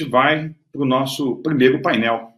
[0.00, 2.32] gente vai para o nosso primeiro painel.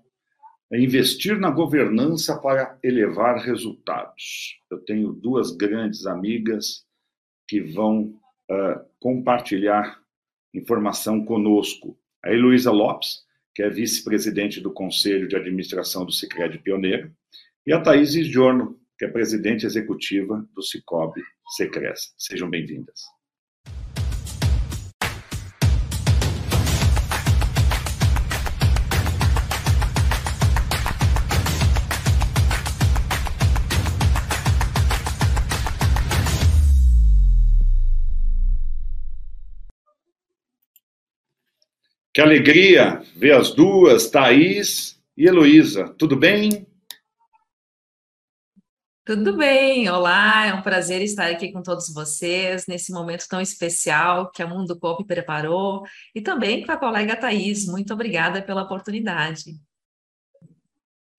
[0.71, 4.59] É investir na governança para elevar resultados.
[4.71, 6.85] Eu tenho duas grandes amigas
[7.47, 8.15] que vão
[8.51, 10.01] uh, compartilhar
[10.55, 11.97] informação conosco.
[12.25, 13.23] A Heloísa Lopes,
[13.55, 17.13] que é vice-presidente do Conselho de Administração do Sicredi Pioneiro,
[17.67, 21.23] e a Thaís Giorno, que é presidente executiva do Cicobi
[21.55, 22.15] Secres.
[22.17, 23.03] Sejam bem-vindas.
[42.23, 45.93] Que alegria ver as duas, Thaís e Heloísa.
[45.99, 46.65] Tudo bem?
[49.05, 54.31] Tudo bem, olá, é um prazer estar aqui com todos vocês nesse momento tão especial
[54.31, 55.83] que a Mundo Cop preparou
[56.15, 57.67] e também com a colega Thaís.
[57.67, 59.57] Muito obrigada pela oportunidade.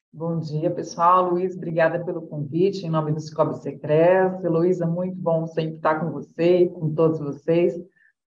[0.10, 1.32] Bom dia, pessoal.
[1.32, 4.42] Luiz, obrigada pelo convite em nome do Cicobi Secret.
[4.42, 7.74] Heloísa, muito bom sempre estar com você e com todos vocês.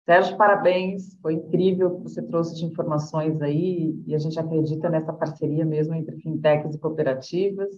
[0.05, 4.89] Sérgio, parabéns, foi incrível o que você trouxe de informações aí, e a gente acredita
[4.89, 7.69] nessa parceria mesmo entre fintechs e cooperativas.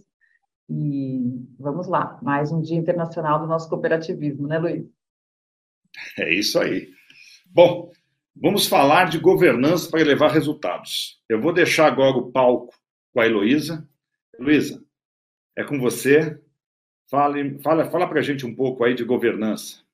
[0.67, 1.21] E
[1.59, 4.87] vamos lá, mais um Dia Internacional do nosso cooperativismo, né, Luiz?
[6.17, 6.89] É isso aí.
[7.45, 7.91] Bom,
[8.35, 11.21] vamos falar de governança para elevar resultados.
[11.29, 12.73] Eu vou deixar agora o palco
[13.13, 13.87] com a Heloísa.
[14.39, 14.83] Heloísa,
[15.55, 16.41] é com você.
[17.07, 19.84] Fale, fala fala para a gente um pouco aí de governança.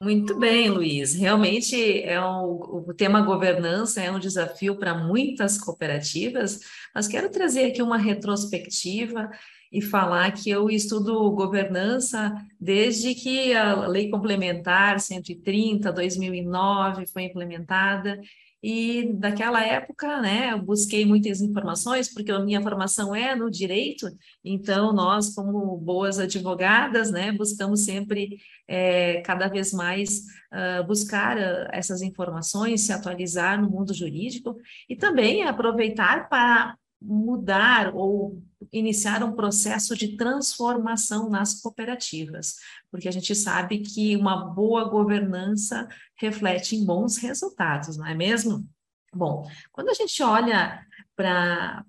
[0.00, 1.12] Muito bem, Luiz.
[1.14, 2.52] Realmente é um,
[2.88, 6.60] o tema governança é um desafio para muitas cooperativas,
[6.94, 9.28] mas quero trazer aqui uma retrospectiva
[9.72, 18.20] e falar que eu estudo governança desde que a Lei Complementar 130 2009 foi implementada
[18.62, 24.06] e daquela época, né, eu busquei muitas informações, porque a minha formação é no direito,
[24.44, 31.68] então nós, como boas advogadas, né, buscamos sempre é, cada vez mais uh, buscar uh,
[31.72, 34.56] essas informações, se atualizar no mundo jurídico
[34.88, 38.42] e também aproveitar para mudar ou
[38.72, 42.56] iniciar um processo de transformação nas cooperativas,
[42.90, 48.68] porque a gente sabe que uma boa governança reflete em bons resultados, não é mesmo?
[49.14, 50.84] Bom, quando a gente olha
[51.16, 51.84] para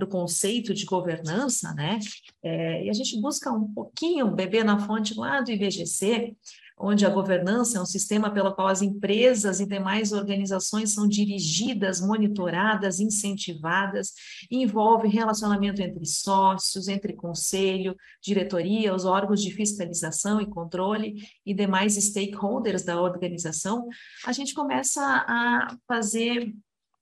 [0.00, 1.98] o conceito de governança, né,
[2.42, 6.36] é, e a gente busca um pouquinho beber na fonte lá do IBGC,
[6.80, 12.00] onde a governança é um sistema pelo qual as empresas e demais organizações são dirigidas,
[12.00, 14.12] monitoradas, incentivadas,
[14.50, 21.96] envolve relacionamento entre sócios, entre conselho, diretoria, os órgãos de fiscalização e controle e demais
[21.96, 23.86] stakeholders da organização,
[24.24, 26.54] a gente começa a fazer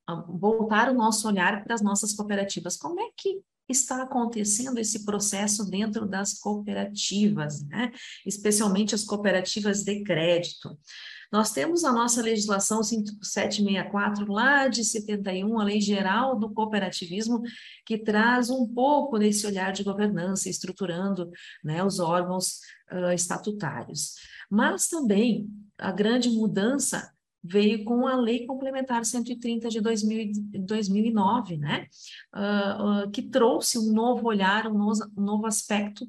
[0.08, 2.76] a voltar o nosso olhar para as nossas cooperativas.
[2.76, 7.92] Como é que está acontecendo esse processo dentro das cooperativas, né?
[8.26, 10.78] especialmente as cooperativas de crédito.
[11.30, 17.42] Nós temos a nossa legislação 5764 lá de 71, a Lei Geral do Cooperativismo,
[17.84, 21.30] que traz um pouco desse olhar de governança, estruturando
[21.62, 22.60] né, os órgãos
[22.90, 24.14] uh, estatutários.
[24.50, 27.12] Mas também a grande mudança
[27.42, 30.32] veio com a Lei Complementar 130 de 2000,
[30.66, 31.86] 2009, né?
[32.34, 36.06] Uh, uh, que trouxe um novo olhar, um novo, um novo aspecto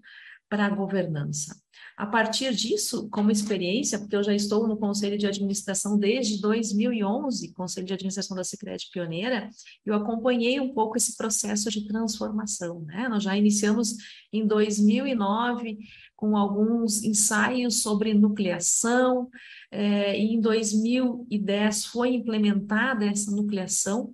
[0.49, 1.55] para a governança.
[1.99, 7.51] A partir disso, como experiência, porque eu já estou no Conselho de Administração desde 2011,
[7.51, 9.49] Conselho de Administração da Secretaria Pioneira,
[9.85, 12.81] eu acompanhei um pouco esse processo de transformação.
[12.85, 13.09] Né?
[13.09, 13.95] Nós já iniciamos
[14.31, 15.77] em 2009
[16.15, 19.29] com alguns ensaios sobre nucleação,
[19.71, 24.13] e em 2010 foi implementada essa nucleação,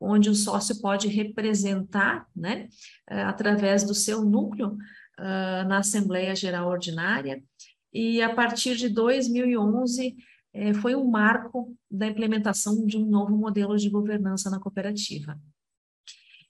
[0.00, 2.68] onde o sócio pode representar, né,
[3.08, 4.72] eh, através do seu núcleo,
[5.18, 7.42] uh, na Assembleia Geral Ordinária,
[7.92, 10.14] e a partir de 2011
[10.52, 15.38] eh, foi um marco da implementação de um novo modelo de governança na cooperativa.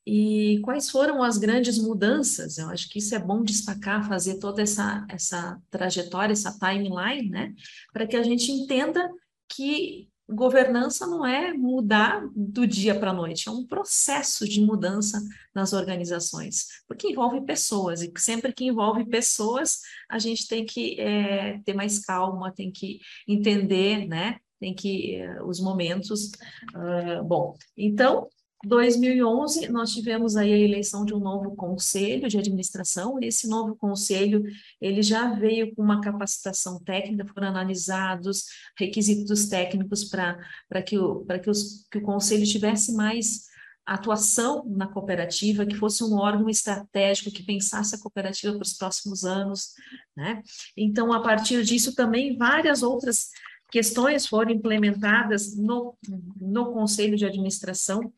[0.06, 2.58] E quais foram as grandes mudanças?
[2.58, 7.52] Eu acho que isso é bom destacar, fazer toda essa, essa trajetória, essa timeline, né?
[7.92, 9.10] Para que a gente entenda
[9.48, 15.22] que governança não é mudar do dia para a noite, é um processo de mudança
[15.54, 19.80] nas organizações, porque envolve pessoas, e sempre que envolve pessoas,
[20.10, 24.38] a gente tem que é, ter mais calma, tem que entender, né?
[24.58, 26.30] Tem que, eh, os momentos.
[26.74, 28.26] Uh, bom, então,
[28.66, 34.42] 2011, nós tivemos aí a eleição de um novo conselho de administração, esse novo conselho,
[34.80, 38.44] ele já veio com uma capacitação técnica, foram analisados
[38.76, 43.46] requisitos técnicos para que, o, que, os, que o conselho tivesse mais
[43.86, 49.24] atuação na cooperativa, que fosse um órgão estratégico que pensasse a cooperativa para os próximos
[49.24, 49.74] anos,
[50.16, 50.42] né?
[50.76, 53.28] Então, a partir disso, também várias outras
[53.70, 55.96] questões foram implementadas no,
[56.40, 58.12] no Conselho de Administração,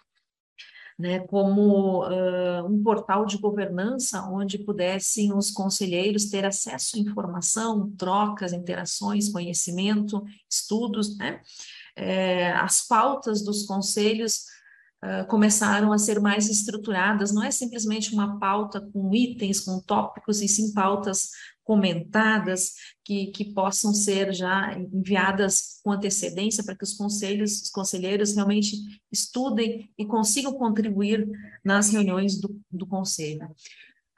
[0.98, 7.90] né, como uh, um portal de governança onde pudessem os conselheiros ter acesso à informação,
[7.96, 11.40] trocas, interações, conhecimento, estudos, né?
[11.94, 14.44] É, as pautas dos conselhos
[15.04, 20.40] uh, começaram a ser mais estruturadas, não é simplesmente uma pauta com itens, com tópicos,
[20.42, 21.30] e sim pautas
[21.64, 22.72] comentadas,
[23.04, 28.76] que, que possam ser já enviadas com antecedência para que os conselhos, os conselheiros realmente
[29.12, 31.28] estudem e consigam contribuir
[31.62, 33.54] nas reuniões do, do conselho.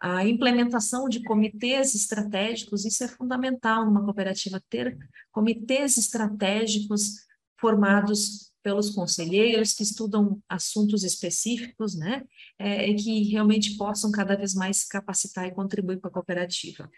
[0.00, 4.97] A implementação de comitês estratégicos, isso é fundamental numa cooperativa, ter
[5.31, 7.27] comitês estratégicos
[7.61, 12.24] formados pelos conselheiros que estudam assuntos específicos, né,
[12.58, 16.90] é, e que realmente possam cada vez mais se capacitar e contribuir com a cooperativa.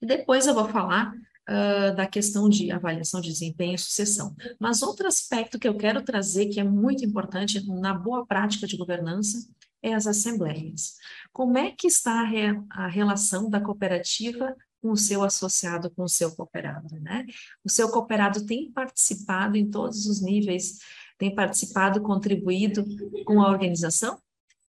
[0.00, 1.14] E depois eu vou falar
[1.48, 4.34] uh, da questão de avaliação de desempenho e sucessão.
[4.58, 8.76] Mas outro aspecto que eu quero trazer, que é muito importante na boa prática de
[8.76, 9.48] governança,
[9.82, 10.94] é as assembleias.
[11.32, 16.02] Como é que está a, re a relação da cooperativa com o seu associado, com
[16.02, 17.24] o seu cooperado, né?
[17.64, 20.76] O seu cooperado tem participado em todos os níveis,
[21.16, 22.84] tem participado, contribuído
[23.24, 24.20] com a organização,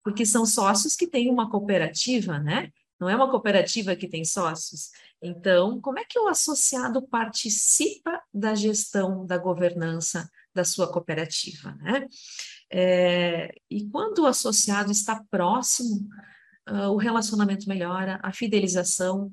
[0.03, 2.71] porque são sócios que têm uma cooperativa, né?
[2.99, 4.89] Não é uma cooperativa que tem sócios.
[5.21, 12.05] Então, como é que o associado participa da gestão, da governança da sua cooperativa, né?
[12.69, 16.05] É, e quando o associado está próximo,
[16.69, 19.31] uh, o relacionamento melhora, a fidelização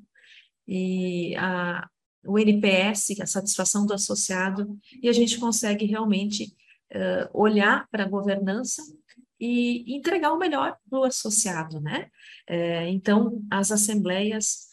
[0.71, 1.89] e a,
[2.23, 6.55] o NPS, a satisfação do associado, e a gente consegue realmente
[6.93, 8.83] uh, olhar para a governança
[9.39, 12.07] e entregar o melhor para o associado, né?
[12.45, 14.67] É, então, as assembleias,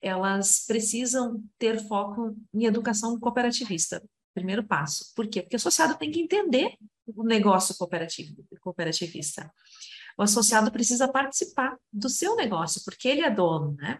[0.00, 4.00] elas precisam ter foco em educação cooperativista,
[4.34, 5.12] primeiro passo.
[5.16, 5.42] Por quê?
[5.42, 9.50] Porque o associado tem que entender o negócio cooperativo, cooperativista.
[10.16, 13.98] O associado precisa participar do seu negócio, porque ele é dono, né?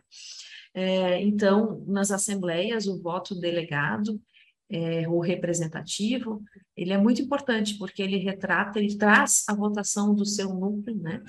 [0.74, 4.20] É, então, nas assembleias, o voto delegado
[4.72, 6.42] é, o representativo,
[6.74, 11.22] ele é muito importante, porque ele retrata, ele traz a votação do seu núcleo, né?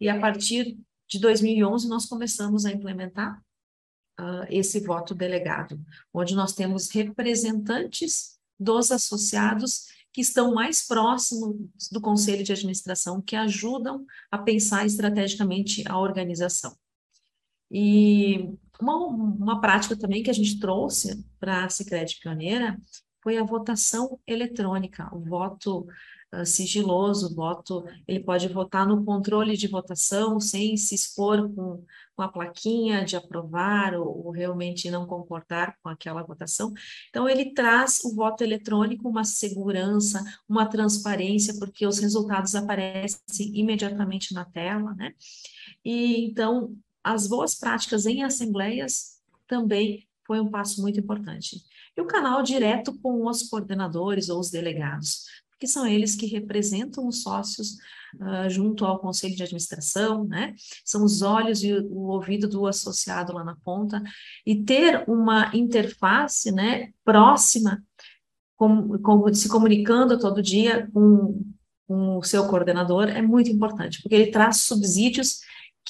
[0.00, 0.76] E a partir
[1.08, 3.40] de 2011, nós começamos a implementar
[4.18, 5.80] uh, esse voto delegado,
[6.12, 11.56] onde nós temos representantes dos associados que estão mais próximos
[11.92, 16.76] do conselho de administração, que ajudam a pensar estrategicamente a organização.
[17.70, 22.78] E uma, uma prática também que a gente trouxe para a Sicredi Pioneira
[23.22, 25.86] foi a votação eletrônica, o voto
[26.34, 31.84] uh, sigiloso, o voto, ele pode votar no controle de votação sem se expor com,
[32.16, 36.72] com a plaquinha de aprovar ou, ou, realmente não concordar com aquela votação.
[37.10, 44.32] Então, ele traz o voto eletrônico uma segurança, uma transparência, porque os resultados aparecem imediatamente
[44.32, 45.12] na tela, né?
[45.84, 51.60] E então, as boas práticas em assembleias também foi um passo muito importante.
[51.96, 57.06] E o canal direto com os coordenadores ou os delegados, porque são eles que representam
[57.06, 57.72] os sócios
[58.14, 60.54] uh, junto ao conselho de administração, né?
[60.84, 64.02] São os olhos e o ouvido do associado lá na ponta,
[64.46, 67.82] e ter uma interface, né, próxima,
[68.56, 71.44] com, com, se comunicando todo dia com,
[71.86, 75.40] com o seu coordenador, é muito importante, porque ele traz subsídios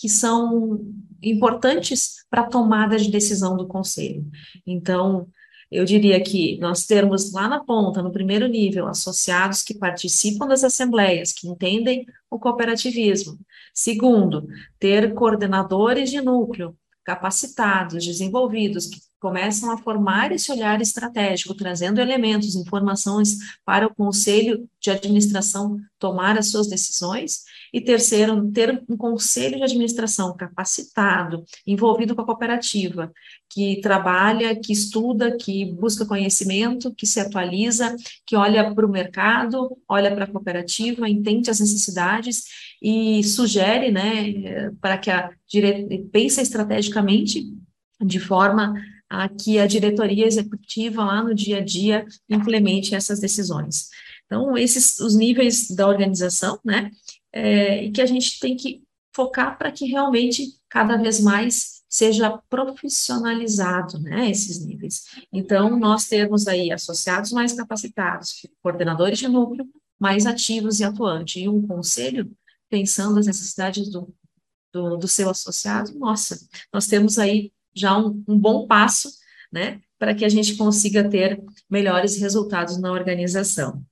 [0.01, 0.81] que são
[1.23, 4.25] importantes para a tomada de decisão do conselho.
[4.67, 5.29] Então,
[5.71, 10.65] eu diria que nós termos lá na ponta, no primeiro nível, associados que participam das
[10.65, 13.39] assembleias, que entendem o cooperativismo.
[13.75, 14.47] Segundo,
[14.79, 22.57] ter coordenadores de núcleo capacitados, desenvolvidos, que começam a formar esse olhar estratégico, trazendo elementos,
[22.57, 27.43] informações para o conselho de administração tomar as suas decisões.
[27.73, 33.13] E terceiro, ter um conselho de administração capacitado, envolvido com a cooperativa,
[33.49, 37.95] que trabalha, que estuda, que busca conhecimento, que se atualiza,
[38.27, 42.45] que olha para o mercado, olha para a cooperativa, entende as necessidades
[42.83, 46.09] e sugere, né, para que a dire...
[46.11, 47.45] pense estrategicamente
[48.01, 48.75] de forma
[49.11, 53.89] a que a diretoria executiva lá no dia a dia implemente essas decisões.
[54.25, 56.93] Então, esses os níveis da organização, né?
[57.33, 58.83] é, e que a gente tem que
[59.15, 65.03] focar para que realmente cada vez mais seja profissionalizado, né, esses níveis.
[65.33, 69.67] Então, nós temos aí associados mais capacitados, coordenadores de núcleo
[69.99, 72.31] mais ativos e atuantes, e um conselho
[72.71, 74.15] pensando as necessidades do,
[74.73, 76.39] do, do seu associado, nossa,
[76.73, 79.11] nós temos aí já um, um bom passo,
[79.53, 83.83] né, para que a gente consiga ter melhores resultados na organização.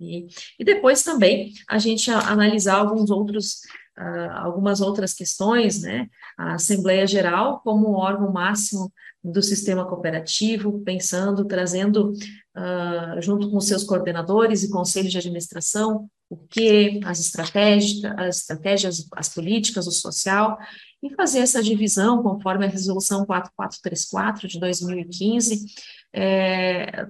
[0.00, 0.26] E,
[0.58, 3.60] e depois também a gente analisar alguns outros
[3.98, 6.08] uh, algumas outras questões, né?
[6.36, 13.82] A Assembleia Geral como órgão máximo do sistema cooperativo, pensando, trazendo, uh, junto com seus
[13.82, 20.58] coordenadores e conselhos de administração, o que, as estratégias, as estratégias, as políticas, o social,
[21.02, 25.66] e fazer essa divisão conforme a resolução 4434 de 2015,
[26.12, 27.06] é,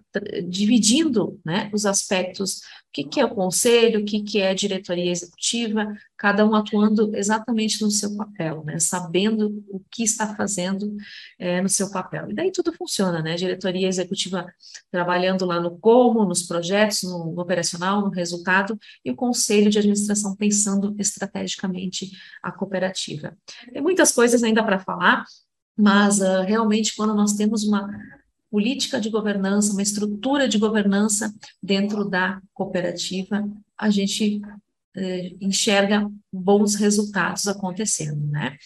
[0.49, 2.61] dividindo né, os aspectos
[2.92, 7.80] que, que é o conselho, o que, que é diretoria executiva, cada um atuando exatamente
[7.83, 10.97] no seu papel, né, sabendo o que está fazendo
[11.38, 12.30] é, no seu papel.
[12.30, 13.37] E daí tudo funciona, né?
[13.37, 14.47] Diretoria executiva
[14.90, 19.78] trabalhando lá no como, nos projetos, no, no operacional, no resultado, e o conselho de
[19.78, 22.11] administração pensando estrategicamente
[22.42, 23.37] a cooperativa.
[23.73, 25.25] Tem muitas coisas ainda para falar,
[25.76, 27.88] mas uh, realmente quando nós temos uma
[28.50, 34.40] política de governança, uma estrutura de governança dentro da cooperativa, a gente
[34.96, 38.56] eh, enxerga bons resultados acontecendo, né?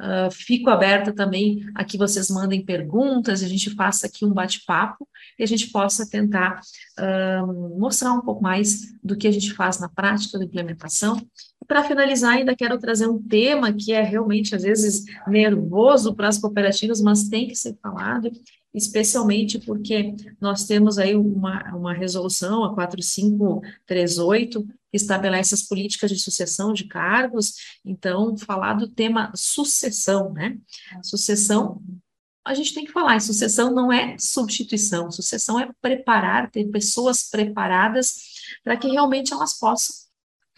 [0.00, 5.08] Uh, fico aberta também a que vocês mandem perguntas, a gente faça aqui um bate-papo
[5.36, 6.60] e a gente possa tentar
[6.96, 11.20] uh, mostrar um pouco mais do que a gente faz na prática da implementação.
[11.66, 16.38] Para finalizar, ainda quero trazer um tema que é realmente, às vezes, nervoso para as
[16.38, 18.30] cooperativas, mas tem que ser falado,
[18.74, 26.18] especialmente porque nós temos aí uma, uma resolução, a 4538, que estabelece as políticas de
[26.18, 30.58] sucessão de cargos, então, falar do tema sucessão, né?
[31.02, 31.82] Sucessão,
[32.44, 38.14] a gente tem que falar, sucessão não é substituição, sucessão é preparar, ter pessoas preparadas
[38.64, 39.94] para que realmente elas possam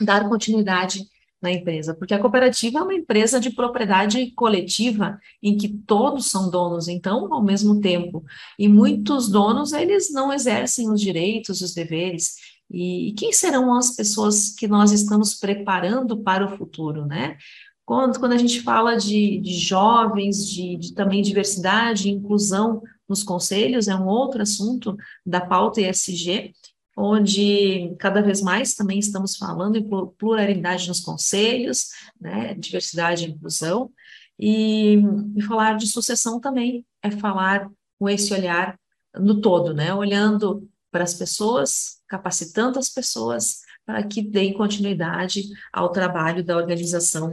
[0.01, 1.05] dar continuidade
[1.41, 6.51] na empresa, porque a cooperativa é uma empresa de propriedade coletiva em que todos são
[6.51, 8.25] donos, então, ao mesmo tempo,
[8.59, 12.35] e muitos donos, eles não exercem os direitos, os deveres,
[12.71, 17.37] e, e quem serão as pessoas que nós estamos preparando para o futuro, né?
[17.85, 23.89] Quando, quando a gente fala de, de jovens, de, de também diversidade inclusão nos conselhos,
[23.89, 26.53] é um outro assunto da pauta ESG,
[27.01, 29.89] onde cada vez mais também estamos falando em
[30.19, 31.89] pluralidade nos conselhos,
[32.21, 33.91] né, diversidade e inclusão,
[34.39, 34.99] e,
[35.37, 38.79] e falar de sucessão também é falar com esse olhar
[39.15, 45.91] no todo, né, olhando para as pessoas, capacitando as pessoas para que deem continuidade ao
[45.91, 47.33] trabalho da organização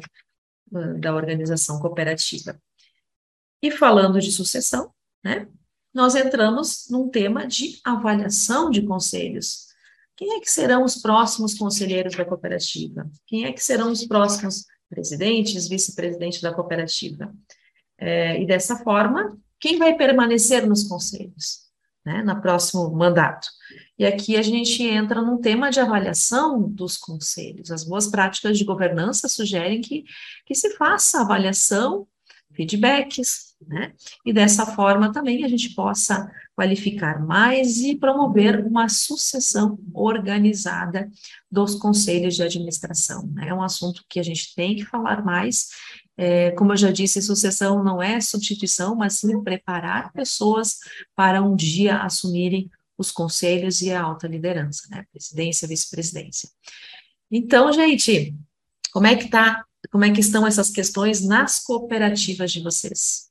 [1.00, 2.60] da organização cooperativa.
[3.62, 4.94] E falando de sucessão,
[5.24, 5.48] né,
[5.98, 9.66] nós entramos num tema de avaliação de conselhos.
[10.16, 13.10] Quem é que serão os próximos conselheiros da cooperativa?
[13.26, 17.34] Quem é que serão os próximos presidentes, vice-presidentes da cooperativa?
[17.98, 21.62] É, e dessa forma, quem vai permanecer nos conselhos,
[22.06, 23.48] né, no próximo mandato?
[23.98, 27.72] E aqui a gente entra num tema de avaliação dos conselhos.
[27.72, 30.06] As boas práticas de governança sugerem que,
[30.46, 32.08] que se faça avaliação
[32.54, 33.94] feedbacks, né?
[34.26, 41.10] E dessa forma também a gente possa qualificar mais e promover uma sucessão organizada
[41.50, 43.28] dos conselhos de administração.
[43.34, 43.50] Né?
[43.50, 45.70] É um assunto que a gente tem que falar mais.
[46.16, 50.78] É, como eu já disse, sucessão não é substituição, mas sim preparar pessoas
[51.16, 55.06] para um dia assumirem os conselhos e a alta liderança, né?
[55.12, 56.50] Presidência, vice-presidência.
[57.30, 58.36] Então, gente,
[58.92, 63.27] como é que tá como é que estão essas questões nas cooperativas de vocês?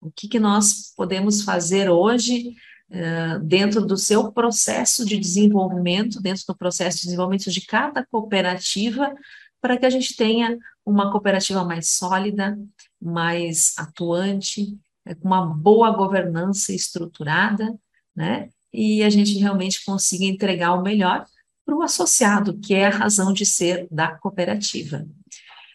[0.00, 2.54] O que, que nós podemos fazer hoje
[2.90, 9.14] uh, dentro do seu processo de desenvolvimento, dentro do processo de desenvolvimento de cada cooperativa,
[9.60, 12.56] para que a gente tenha uma cooperativa mais sólida,
[13.00, 17.74] mais atuante, é, com uma boa governança estruturada,
[18.14, 18.48] né?
[18.72, 21.24] E a gente realmente consiga entregar o melhor
[21.64, 25.06] para o associado, que é a razão de ser da cooperativa.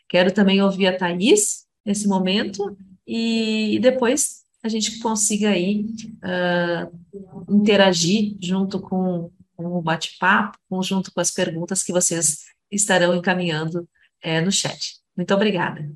[0.08, 5.86] Quero também ouvir a Thais nesse momento e depois a gente consiga aí
[6.24, 13.88] uh, interagir junto com, com o bate-papo, junto com as perguntas que vocês estarão encaminhando
[14.24, 14.98] uh, no chat.
[15.18, 15.90] Muito obrigada.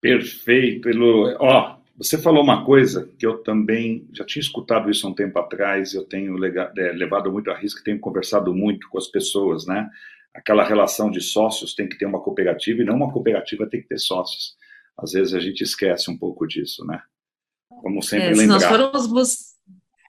[0.00, 1.36] Perfeito, Elo.
[1.38, 5.38] Ó, você falou uma coisa que eu também já tinha escutado isso há um tempo
[5.38, 9.88] atrás, eu tenho é, levado muito a risco, tenho conversado muito com as pessoas, né?
[10.34, 13.88] Aquela relação de sócios tem que ter uma cooperativa e não uma cooperativa tem que
[13.88, 14.56] ter sócios.
[14.96, 17.00] Às vezes a gente esquece um pouco disso, né?
[17.68, 18.60] Como sempre é, lembrar.
[18.60, 19.54] Se nós formos bus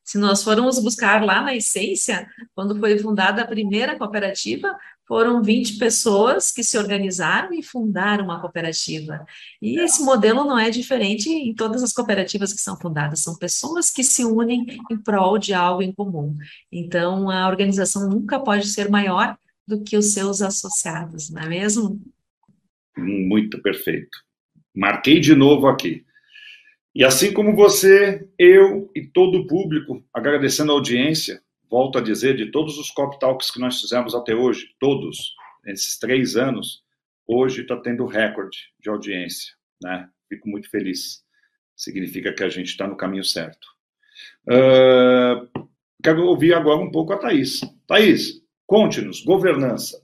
[0.05, 4.77] se nós formos buscar lá na essência, quando foi fundada a primeira cooperativa,
[5.08, 9.25] foram 20 pessoas que se organizaram e fundaram uma cooperativa.
[9.60, 13.89] E esse modelo não é diferente em todas as cooperativas que são fundadas, são pessoas
[13.89, 16.36] que se unem em prol de algo em comum.
[16.72, 19.35] Então, a organização nunca pode ser maior
[19.68, 22.01] do que os seus associados, não é mesmo?
[22.98, 24.18] Muito perfeito.
[24.75, 26.06] Marquei de novo aqui.
[26.94, 32.38] E assim como você, eu e todo o público, agradecendo a audiência, volto a dizer,
[32.38, 35.34] de todos os Cop Talks que nós fizemos até hoje, todos,
[35.66, 36.84] nesses três anos,
[37.28, 40.08] hoje está tendo recorde de audiência, né?
[40.30, 41.24] Fico muito feliz.
[41.75, 43.68] Significa que a gente está no caminho certo.
[44.48, 45.68] Uh,
[46.01, 47.60] quero ouvir agora um pouco a Thaís.
[47.86, 50.01] Thaís, conte-nos, governança.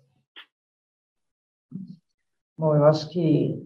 [2.57, 3.59] Bom, eu acho que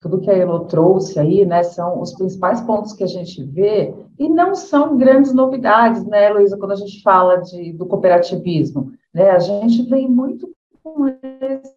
[0.00, 3.94] tudo que a Elo trouxe aí, né, são os principais pontos que a gente vê,
[4.18, 9.30] e não são grandes novidades, né, Luísa, quando a gente fala de, do cooperativismo, né,
[9.30, 11.06] a gente vem muito com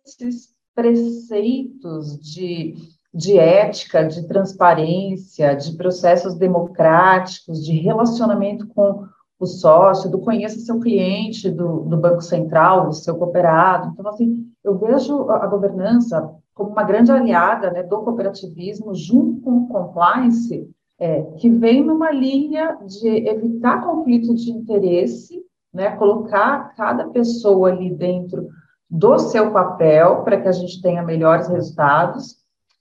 [0.05, 2.75] esses preceitos de,
[3.13, 9.05] de ética, de transparência, de processos democráticos, de relacionamento com
[9.39, 13.91] o sócio, do conheça seu cliente, do, do Banco Central, o seu cooperado.
[13.93, 19.51] Então, assim, eu vejo a, governança como uma grande aliada né, do cooperativismo, junto com
[19.51, 20.67] o compliance,
[20.99, 25.39] é, que vem numa linha de evitar conflito de interesse,
[25.71, 28.47] né, colocar cada pessoa ali dentro
[28.89, 32.37] do seu papel para que a gente tenha melhores resultados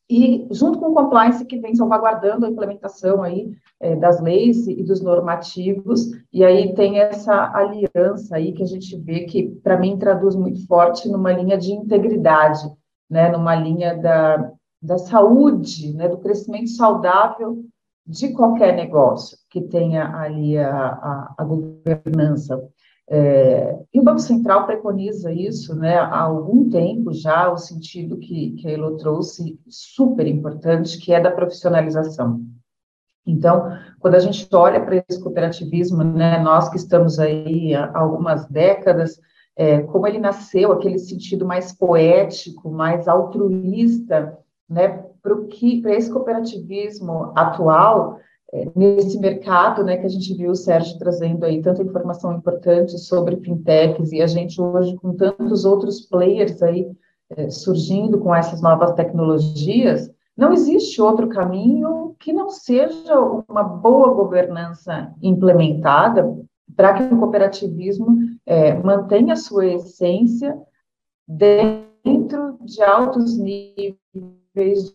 [0.08, 4.82] e junto com o compliance que vem salvaguardando a implementação aí é, das leis e
[4.82, 6.10] dos normativos.
[6.32, 10.64] E aí tem essa aliança aí que a gente vê que para mim traduz muito
[10.66, 12.70] forte numa linha de integridade
[13.08, 17.64] né, numa linha da, da saúde, né, do crescimento saudável
[18.06, 22.62] de qualquer negócio que tenha ali a, a, a governança.
[23.08, 28.52] É, e o Banco Central preconiza isso né, há algum tempo já, o sentido que,
[28.52, 32.40] que a Elo trouxe, super importante, que é da profissionalização.
[33.24, 38.46] Então, quando a gente olha para esse cooperativismo, né, nós que estamos aí há algumas
[38.48, 39.20] décadas,
[39.56, 44.38] é, como ele nasceu, aquele sentido mais poético, mais altruísta,
[44.68, 48.20] né, para esse cooperativismo atual,
[48.74, 53.36] nesse mercado, né, que a gente viu o Sérgio trazendo aí tanta informação importante sobre
[53.36, 56.88] fintechs e a gente hoje com tantos outros players aí
[57.30, 64.12] é, surgindo com essas novas tecnologias, não existe outro caminho que não seja uma boa
[64.14, 66.38] governança implementada
[66.76, 70.56] para que o cooperativismo é, mantenha a sua essência
[71.26, 73.96] dentro de altos níveis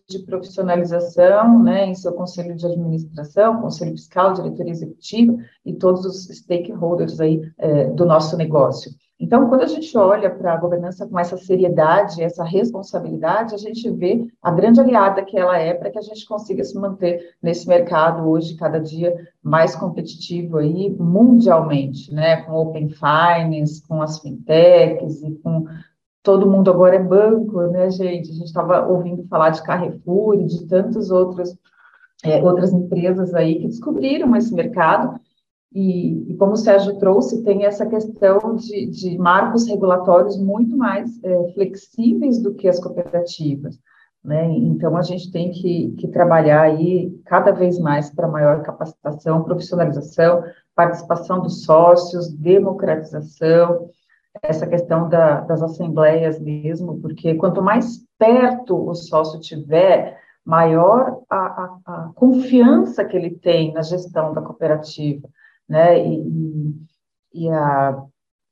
[0.08, 6.24] de profissionalização, né, em seu conselho de administração, conselho fiscal, diretoria executiva e todos os
[6.24, 8.90] stakeholders aí é, do nosso negócio.
[9.22, 13.88] Então, quando a gente olha para a governança com essa seriedade, essa responsabilidade, a gente
[13.88, 17.68] vê a grande aliada que ela é para que a gente consiga se manter nesse
[17.68, 22.42] mercado hoje, cada dia mais competitivo aí, mundialmente, né?
[22.42, 25.66] Com Open Finance, com as fintechs e com
[26.22, 28.30] todo mundo agora é banco, né, gente?
[28.30, 31.56] A gente estava ouvindo falar de Carrefour e de tantas outras,
[32.24, 35.20] é, outras empresas aí que descobriram esse mercado
[35.74, 41.10] e, e, como o Sérgio trouxe, tem essa questão de, de marcos regulatórios muito mais
[41.24, 43.78] é, flexíveis do que as cooperativas.
[44.22, 44.50] Né?
[44.50, 50.44] Então, a gente tem que, que trabalhar aí cada vez mais para maior capacitação, profissionalização,
[50.76, 53.88] participação dos sócios, democratização,
[54.42, 61.36] essa questão da, das assembleias mesmo, porque quanto mais perto o sócio tiver, maior a,
[61.36, 65.28] a, a confiança que ele tem na gestão da cooperativa
[65.72, 66.06] né?
[66.06, 66.74] E,
[67.32, 67.98] e a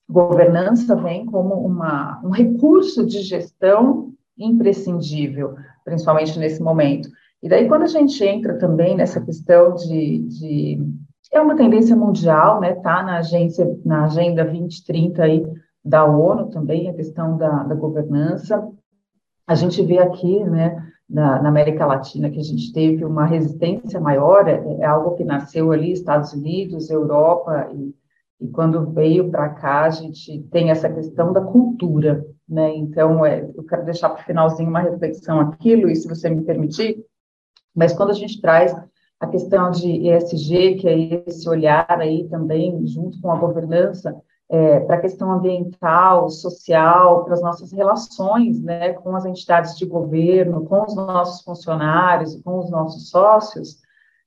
[0.09, 7.11] governança vem como uma, um recurso de gestão imprescindível, principalmente nesse momento.
[7.43, 10.79] E daí, quando a gente entra também nessa questão de, de
[11.31, 12.75] é uma tendência mundial, né?
[12.77, 15.47] Tá na agência, na agenda 2030 aí
[15.85, 18.69] da ONU também a questão da, da governança.
[19.47, 20.87] A gente vê aqui, né?
[21.09, 25.25] Na, na, América Latina que a gente teve uma resistência maior, é, é algo que
[25.25, 27.93] nasceu ali, Estados Unidos, Europa, e,
[28.41, 32.77] e quando veio para cá, a gente tem essa questão da cultura, né?
[32.77, 36.43] Então, é, eu quero deixar para o finalzinho uma reflexão aqui, Luiz, se você me
[36.43, 37.05] permitir,
[37.75, 38.73] mas quando a gente traz
[39.19, 44.17] a questão de ESG, que é esse olhar aí também, junto com a governança,
[44.51, 49.87] é, para a questão ambiental, social, para as nossas relações né, com as entidades de
[49.87, 53.79] governo, com os nossos funcionários, com os nossos sócios,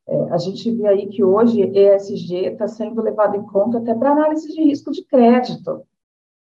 [0.08, 4.12] é, a gente vê aí que hoje ESG está sendo levado em conta até para
[4.12, 5.84] análise de risco de crédito,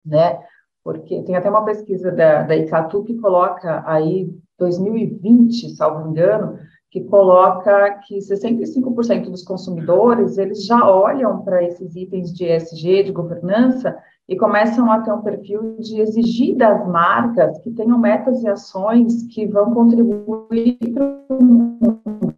[0.06, 0.40] né?
[0.84, 6.58] Porque tem até uma pesquisa da, da Icatu que coloca aí 2020, salvo engano,
[6.92, 13.12] que coloca que 65% dos consumidores, eles já olham para esses itens de ESG, de
[13.12, 13.96] governança,
[14.28, 19.22] e começam a ter um perfil de exigir das marcas que tenham metas e ações
[19.34, 22.34] que vão contribuir para um mundo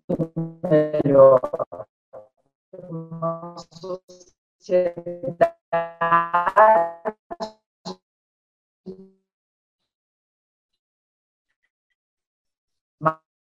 [0.63, 1.41] melhor,
[2.89, 5.55] uma sociedade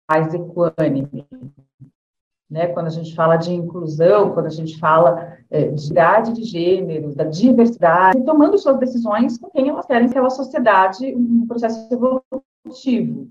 [0.10, 1.26] mais equânime.
[2.50, 2.68] Né?
[2.68, 7.16] Quando a gente fala de inclusão, quando a gente fala é, de idade de gênero,
[7.16, 13.30] da diversidade, tomando suas decisões com quem elas querem que aquela sociedade, um processo evolutivo.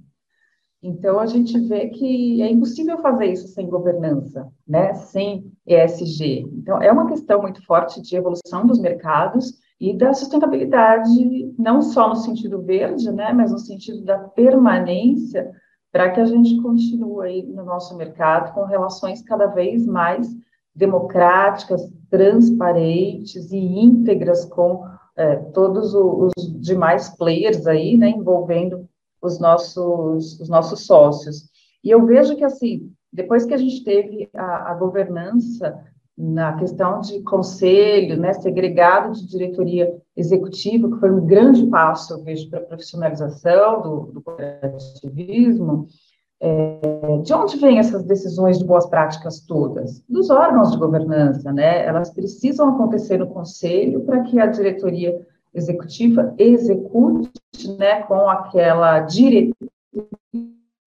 [0.83, 4.95] Então, a gente vê que é impossível fazer isso sem governança, né?
[4.95, 6.41] sem ESG.
[6.55, 12.09] Então, é uma questão muito forte de evolução dos mercados e da sustentabilidade, não só
[12.09, 13.33] no sentido verde, né?
[13.33, 15.53] mas no sentido da permanência
[15.93, 20.27] para que a gente continue aí no nosso mercado com relações cada vez mais
[20.75, 28.89] democráticas, transparentes e íntegras com é, todos os demais players aí, né, envolvendo
[29.21, 31.51] os nossos, os nossos sócios.
[31.85, 35.79] E eu vejo que, assim, depois que a gente teve a, a governança
[36.17, 42.23] na questão de conselho, né, segregado de diretoria executiva, que foi um grande passo, eu
[42.23, 45.87] vejo, para a profissionalização do, do cooperativismo,
[46.41, 50.03] é, de onde vêm essas decisões de boas práticas todas?
[50.09, 51.87] Dos órgãos de governança, né?
[51.87, 57.31] Elas precisam acontecer no conselho para que a diretoria executiva execute,
[57.79, 59.55] né, com aquela diretriz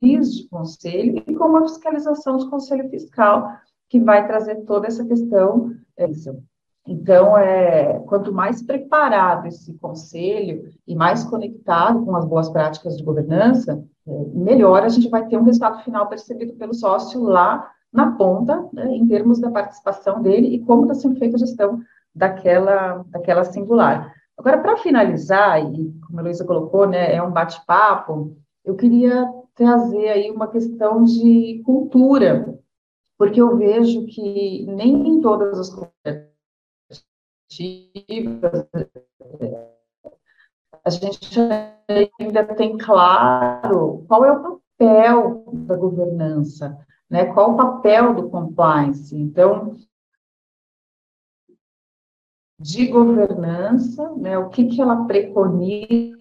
[0.02, 3.50] de conselho e com uma fiscalização de conselho fiscal
[3.88, 5.72] que vai trazer toda essa questão.
[5.96, 6.08] É,
[6.88, 13.04] então, é, quanto mais preparado esse conselho e mais conectado com as boas práticas de
[13.04, 18.12] governança, é, melhor a gente vai ter um resultado final percebido pelo sócio lá na
[18.12, 21.80] ponta, né, em termos da participação dele e como está sendo feita a gestão
[22.14, 24.14] daquela, daquela singular.
[24.38, 30.10] Agora, para finalizar, e como a Luísa colocou, né, é um bate-papo, eu queria trazer
[30.10, 32.60] aí uma questão de cultura
[33.18, 35.70] porque eu vejo que nem em todas as
[37.50, 38.68] cooperativas
[40.84, 41.40] a gente
[42.20, 46.78] ainda tem claro qual é o papel da governança,
[47.10, 47.26] né?
[47.34, 49.16] Qual o papel do compliance?
[49.16, 49.76] Então,
[52.60, 54.38] de governança, né?
[54.38, 56.18] O que que ela preconiza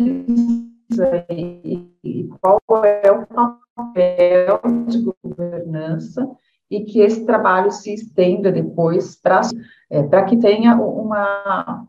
[1.31, 6.27] e, e qual é o papel de governança
[6.70, 9.42] e que esse trabalho se estenda depois para
[9.90, 11.87] é, que tenha uma,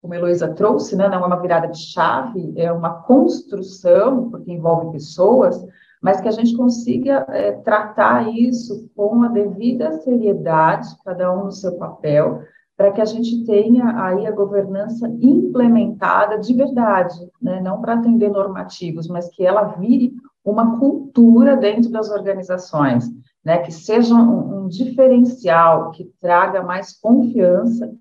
[0.00, 4.52] como a Heloísa trouxe, né, não é uma virada de chave, é uma construção, porque
[4.52, 5.64] envolve pessoas,
[6.00, 11.52] mas que a gente consiga é, tratar isso com a devida seriedade, cada um no
[11.52, 12.42] seu papel,
[12.76, 18.30] para que a gente tenha aí a governança implementada de verdade, né, não para atender
[18.30, 20.12] normativos, mas que ela vire
[20.44, 23.10] uma cultura dentro das organizações
[23.44, 27.94] né, que seja um, um diferencial, que traga mais confiança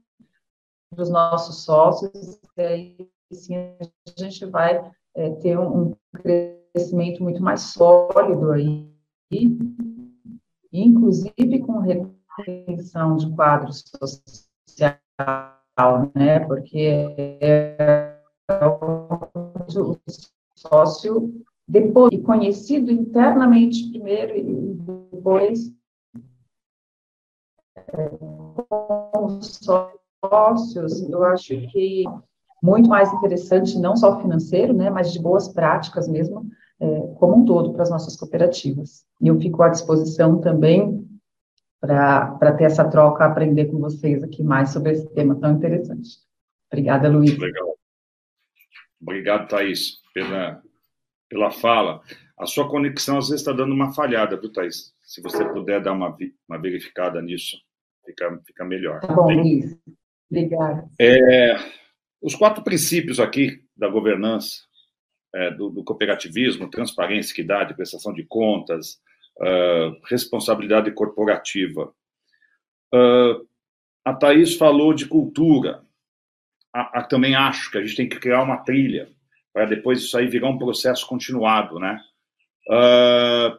[0.90, 7.42] para os nossos sócios, e aí sim a gente vai é, ter um, crescimento muito
[7.42, 8.90] mais sólido aí,
[10.72, 15.00] inclusive com retenção de quadros social,
[16.16, 18.20] né, porque é,
[18.50, 19.98] o
[20.56, 24.44] sócio depois e conhecido internamente primeiro e
[25.12, 25.74] depois
[27.76, 29.60] é, com os
[30.24, 32.06] sócios, eu acho que
[32.64, 36.50] muito mais interessante, não só financeiro, né, mas de boas práticas mesmo,
[36.80, 39.06] é, como um todo, para as nossas cooperativas.
[39.22, 41.06] E eu fico à disposição também
[41.80, 46.10] para ter essa troca, aprender com vocês aqui mais sobre esse tema tão interessante.
[46.72, 47.38] Obrigada, Luiz.
[47.38, 47.78] Legal.
[49.00, 50.62] Obrigado, Thaís, pela,
[51.30, 52.02] pela fala.
[52.38, 54.94] A sua conexão às vezes está dando uma falhada, viu, Thaís?
[55.02, 56.16] Se você puder dar uma,
[56.48, 57.58] uma verificada nisso,
[58.06, 59.00] fica, fica melhor.
[59.02, 59.78] Tá bom, Luiz.
[60.30, 60.90] Obrigada.
[61.00, 61.56] É,
[62.22, 64.64] os quatro princípios aqui da governança,
[65.34, 69.00] é, do, do, cooperativismo, transparência, equidade, prestação de contas,
[69.40, 71.94] uh, responsabilidade corporativa.
[72.94, 73.48] Uh,
[74.04, 75.84] a Thaís falou de cultura.
[76.74, 79.10] A, a, também acho que a gente tem que criar uma trilha
[79.58, 82.00] para depois isso aí virar um processo continuado, né?
[82.70, 83.58] Uh,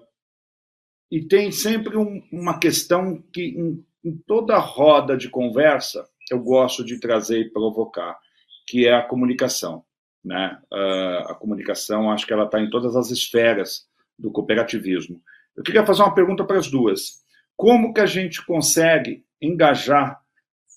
[1.10, 6.84] e tem sempre um, uma questão que, em, em, toda roda de conversa, eu gosto
[6.84, 8.16] de trazer e provocar,
[8.68, 9.84] que é a comunicação.
[10.24, 10.56] Né?
[10.72, 13.84] Uh, a comunicação, acho que ela está em todas as esferas
[14.16, 15.20] do cooperativismo.
[15.56, 17.24] Eu queria fazer uma pergunta para as duas.
[17.56, 20.20] Como que a gente consegue engajar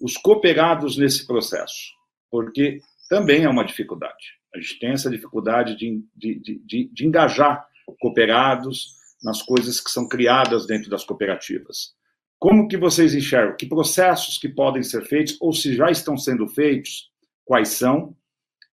[0.02, 1.92] os cooperados nesse processo?
[2.32, 4.41] Porque também é uma dificuldade.
[4.54, 7.66] A gente tem essa dificuldade de, de, de, de engajar
[8.00, 11.94] cooperados nas coisas que são criadas dentro das cooperativas.
[12.40, 13.56] Como que vocês enxergam?
[13.56, 17.12] Que processos que podem ser feitos, ou se já estão sendo feitos,
[17.46, 18.16] quais são,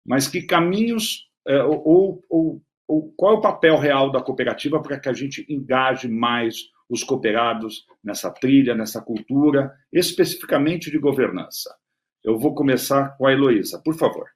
[0.05, 5.01] mas que caminhos, é, ou, ou, ou qual é o papel real da cooperativa para
[5.01, 6.57] que a gente engaje mais
[6.89, 11.75] os cooperados nessa trilha, nessa cultura, especificamente de governança.
[12.23, 14.27] Eu vou começar com a Heloísa, por favor.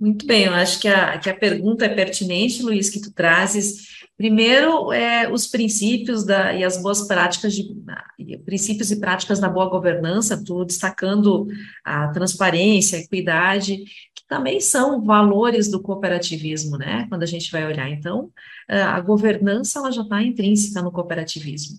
[0.00, 3.98] Muito bem, eu acho que a, que a pergunta é pertinente, Luiz, que tu trazes.
[4.16, 7.74] Primeiro, é, os princípios da, e as boas práticas, de,
[8.44, 11.48] princípios e práticas da boa governança, tu destacando
[11.84, 13.78] a transparência, a equidade,
[14.14, 17.06] que também são valores do cooperativismo, né?
[17.08, 17.90] Quando a gente vai olhar.
[17.90, 18.30] Então,
[18.68, 21.78] a governança, ela já está intrínseca no cooperativismo.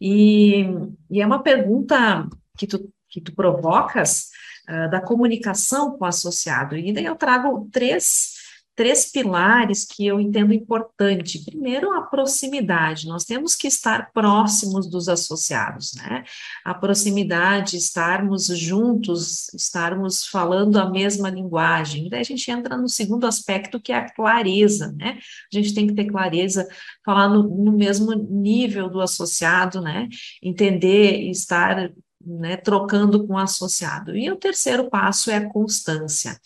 [0.00, 0.64] E,
[1.10, 4.30] e é uma pergunta que tu, que tu provocas,
[4.68, 6.76] uh, da comunicação com o associado.
[6.76, 8.34] E daí eu trago três,
[8.76, 11.44] três pilares que eu entendo importante.
[11.44, 13.06] Primeiro, a proximidade.
[13.06, 16.24] Nós temos que estar próximos dos associados, né?
[16.64, 22.06] A proximidade, estarmos juntos, estarmos falando a mesma linguagem.
[22.06, 25.18] E daí a gente entra no segundo aspecto, que é a clareza, né?
[25.52, 26.66] A gente tem que ter clareza,
[27.04, 30.08] falar no, no mesmo nível do associado, né?
[30.42, 31.92] Entender e estar
[32.26, 34.16] né, trocando com o associado.
[34.16, 36.38] E o terceiro passo é a constância.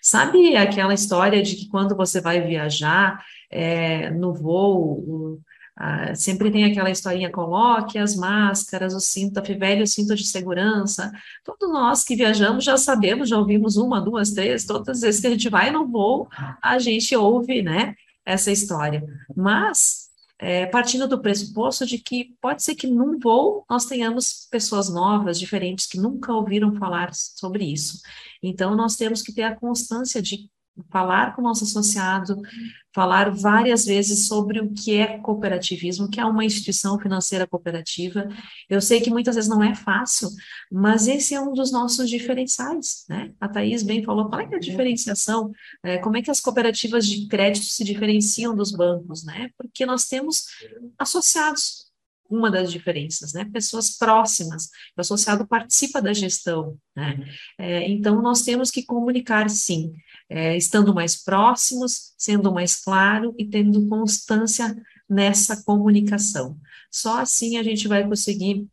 [0.00, 5.40] Sabe aquela história de que quando você vai viajar é, no voo,
[6.14, 11.10] sempre tem aquela historinha, coloque as máscaras, o cinto, a velho cinto de segurança.
[11.44, 15.26] Todos nós que viajamos já sabemos, já ouvimos uma, duas, três, todas as vezes que
[15.26, 16.28] a gente vai no voo,
[16.62, 19.02] a gente ouve, né, essa história.
[19.34, 20.01] Mas
[20.42, 25.38] é, partindo do pressuposto de que pode ser que num voo nós tenhamos pessoas novas,
[25.38, 28.00] diferentes, que nunca ouviram falar sobre isso.
[28.42, 30.50] Então, nós temos que ter a constância de
[30.90, 32.40] falar com o nosso associado,
[32.94, 38.28] falar várias vezes sobre o que é cooperativismo, que é uma instituição financeira cooperativa.
[38.68, 40.28] Eu sei que muitas vezes não é fácil,
[40.70, 43.32] mas esse é um dos nossos diferenciais, né?
[43.40, 45.52] A Thaís bem falou, qual é, é a diferenciação?
[45.82, 49.50] É, como é que as cooperativas de crédito se diferenciam dos bancos, né?
[49.56, 50.44] Porque nós temos
[50.98, 51.91] associados,
[52.32, 53.44] uma das diferenças, né?
[53.52, 57.24] Pessoas próximas, o associado participa da gestão, né?
[57.58, 59.92] É, então, nós temos que comunicar, sim,
[60.28, 64.74] é, estando mais próximos, sendo mais claro e tendo constância
[65.08, 66.58] nessa comunicação.
[66.90, 68.66] Só assim a gente vai conseguir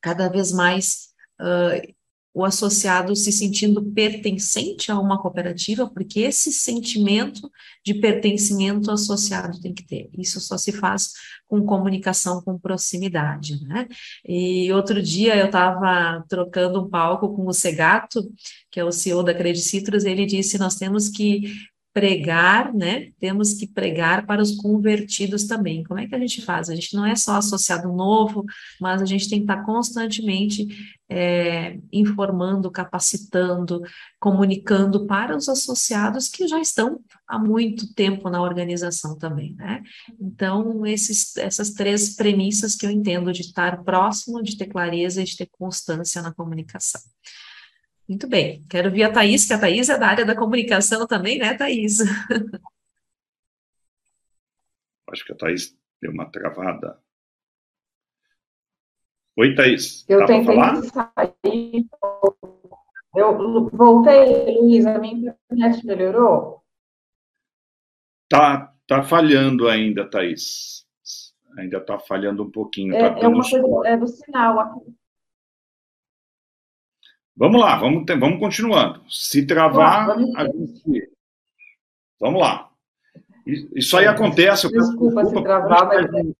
[0.00, 1.08] cada vez mais
[1.40, 1.94] uh,
[2.38, 7.50] o associado se sentindo pertencente a uma cooperativa, porque esse sentimento
[7.84, 10.08] de pertencimento associado tem que ter.
[10.16, 11.10] Isso só se faz
[11.48, 13.88] com comunicação, com proximidade, né?
[14.24, 18.22] E outro dia eu estava trocando um palco com o Segato,
[18.70, 21.52] que é o CEO da Credit Citrus, ele disse, nós temos que
[21.98, 23.10] pregar, né?
[23.18, 25.82] Temos que pregar para os convertidos também.
[25.82, 26.70] Como é que a gente faz?
[26.70, 28.44] A gente não é só associado novo,
[28.80, 30.68] mas a gente tem que estar constantemente
[31.10, 33.82] é, informando, capacitando,
[34.20, 39.82] comunicando para os associados que já estão há muito tempo na organização também, né?
[40.20, 45.24] Então, esses, essas três premissas que eu entendo de estar próximo, de ter clareza e
[45.24, 47.00] de ter constância na comunicação.
[48.08, 51.38] Muito bem, quero ver a Thais, que a Thais é da área da comunicação também,
[51.38, 51.98] né, Thais?
[55.10, 56.98] Acho que a Thais deu uma travada.
[59.36, 60.04] Oi, Thaís.
[60.08, 60.82] Eu tentei falar?
[60.82, 61.86] sair,
[63.14, 66.64] Eu voltei, Luísa, a minha internet melhorou?
[68.28, 70.84] Tá, tá falhando ainda, Thaís.
[71.56, 72.94] Ainda está falhando um pouquinho.
[72.94, 74.84] É, tá é uma coisa é do sinal.
[77.38, 79.00] Vamos lá, vamos, vamos continuando.
[79.08, 81.08] Se travar, vamos, a gente...
[82.18, 82.68] vamos lá.
[83.46, 84.68] Isso aí acontece.
[84.68, 86.32] Desculpa, desculpa se travar, mas.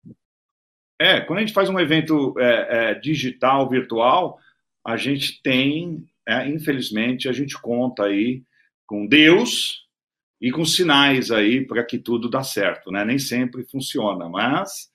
[1.01, 4.41] É, quando a gente faz um evento é, é, digital, virtual,
[4.85, 8.43] a gente tem, é, infelizmente, a gente conta aí
[8.85, 9.87] com Deus
[10.41, 13.05] e com sinais aí para que tudo dá certo, né?
[13.05, 14.91] Nem sempre funciona, mas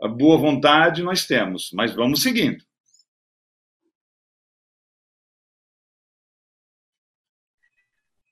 [0.00, 2.64] a boa vontade nós temos, mas vamos seguindo.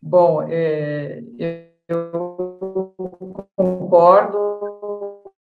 [0.05, 1.23] Bom, é,
[1.87, 2.93] eu
[3.55, 5.33] concordo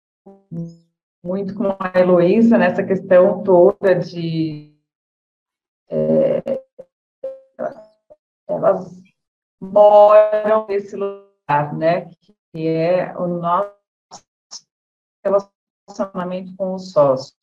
[1.23, 4.79] muito com a Heloísa nessa questão toda de
[5.89, 6.61] é,
[8.47, 9.01] elas
[9.59, 12.11] moram nesse lugar, né,
[12.53, 13.73] que é o nosso
[15.25, 17.35] relacionamento com o sócio,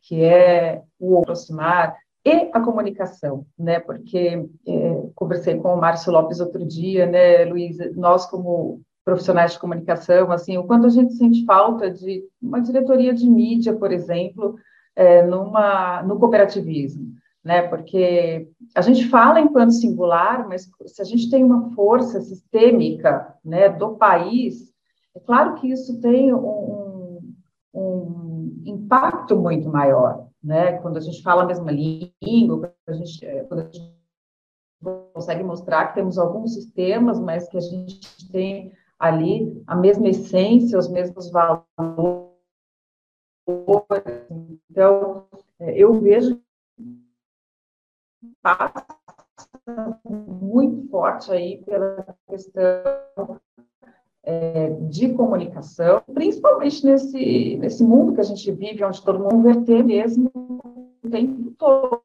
[0.00, 1.94] que é o aproximar
[2.24, 3.78] e a comunicação, né?
[3.80, 7.76] Porque é, conversei com o Márcio Lopes outro dia, né, Luiz?
[7.94, 13.12] Nós como profissionais de comunicação, assim, o quanto a gente sente falta de uma diretoria
[13.12, 14.56] de mídia, por exemplo,
[14.96, 17.12] é, numa no cooperativismo,
[17.44, 17.62] né?
[17.62, 23.68] Porque a gente fala enquanto singular, mas se a gente tem uma força sistêmica, né,
[23.68, 24.72] do país,
[25.14, 27.20] é claro que isso tem um,
[27.74, 30.78] um impacto muito maior, né?
[30.78, 33.94] Quando a gente fala a mesma língua, a gente, é, quando a gente
[35.14, 40.78] consegue mostrar que temos alguns sistemas, mas que a gente tem ali a mesma essência,
[40.78, 41.66] os mesmos valores.
[44.70, 45.26] Então,
[45.58, 46.38] é, eu vejo
[48.42, 48.86] passa
[50.04, 53.40] muito forte aí pela questão
[54.24, 59.84] é, de comunicação, principalmente nesse, nesse mundo que a gente vive, onde todo mundo verter
[59.84, 62.02] mesmo o tempo todo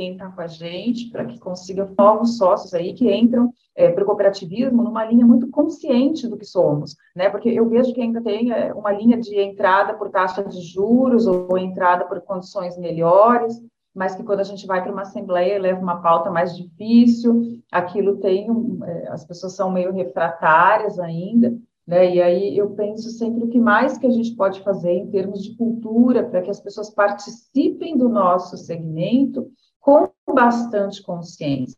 [0.00, 4.02] quem está com a gente, para que consiga novos sócios aí que entram é, para
[4.02, 7.28] o cooperativismo numa linha muito consciente do que somos, né?
[7.28, 11.26] Porque eu vejo que ainda tem é, uma linha de entrada por taxa de juros
[11.26, 13.60] ou entrada por condições melhores,
[14.00, 18.16] mas que quando a gente vai para uma assembleia leva uma pauta mais difícil, aquilo
[18.16, 21.54] tem, um, é, as pessoas são meio refratárias ainda,
[21.86, 22.14] né?
[22.14, 25.42] E aí eu penso sempre o que mais que a gente pode fazer em termos
[25.42, 31.76] de cultura para que as pessoas participem do nosso segmento com bastante consciência.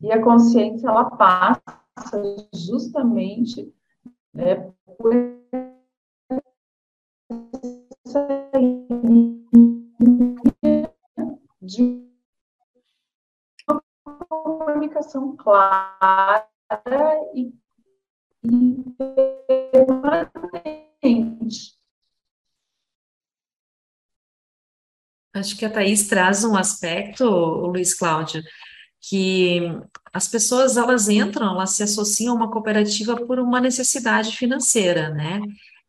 [0.00, 1.82] E a consciência ela passa
[2.54, 3.68] justamente
[4.32, 5.12] né, por
[8.16, 8.26] essa
[11.60, 12.02] de
[13.68, 13.82] uma
[14.28, 16.48] comunicação clara
[17.34, 17.52] e,
[18.44, 18.84] e
[19.72, 21.76] permanente.
[25.34, 28.42] Acho que a Thaís traz um aspecto, Luiz Cláudio,
[29.00, 29.60] que
[30.12, 35.42] as pessoas elas entram, elas se associam a uma cooperativa por uma necessidade financeira, né?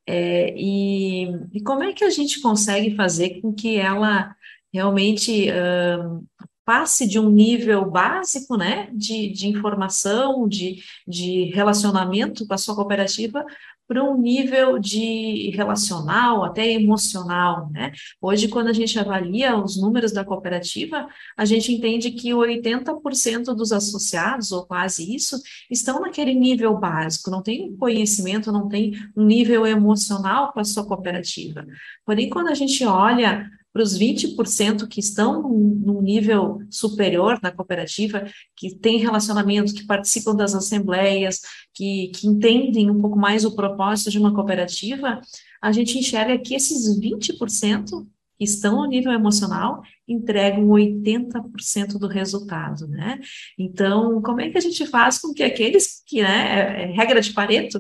[0.08, 4.34] É, e, e, como é que a gente consegue fazer com que ela
[4.74, 6.26] realmente uh,
[6.64, 12.76] passe de um nível básico né, de, de informação, de, de relacionamento com a sua
[12.76, 13.46] cooperativa,
[13.88, 17.92] para um nível de relacional, até emocional, né?
[18.22, 21.08] Hoje, quando a gente avalia os números da cooperativa,
[21.38, 27.42] a gente entende que 80% dos associados, ou quase isso, estão naquele nível básico, não
[27.42, 31.66] tem conhecimento, não tem um nível emocional com a sua cooperativa.
[32.06, 38.26] Porém, quando a gente olha para os 20% que estão num nível superior na cooperativa,
[38.56, 41.42] que têm relacionamento, que participam das assembleias,
[41.76, 45.22] que, que entendem um pouco mais o propósito de uma cooperativa,
[45.62, 52.88] a gente enxerga que esses 20% que estão no nível emocional entregam 80% do resultado,
[52.88, 53.20] né?
[53.60, 57.22] Então, como é que a gente faz com que aqueles que, né, é, é regra
[57.22, 57.80] de Pareto,